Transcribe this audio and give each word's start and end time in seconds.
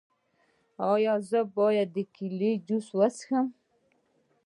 ایا 0.91 1.13
زه 1.29 1.39
باید 1.55 1.89
د 1.95 1.97
کیلي 2.15 2.51
جوس 2.67 2.87
وڅښم؟ 2.97 3.47